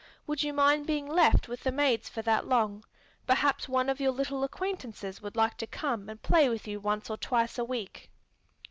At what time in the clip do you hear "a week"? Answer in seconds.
7.59-8.09